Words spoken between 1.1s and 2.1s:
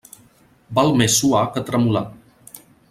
suar que tremolar.